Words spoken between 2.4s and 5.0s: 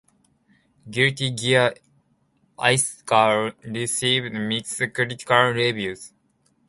Isuka" received mixed